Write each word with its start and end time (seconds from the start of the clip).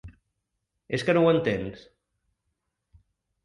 És 0.99 1.05
que 1.09 1.15
no 1.17 1.23
ho 1.27 1.31
entens? 1.33 1.85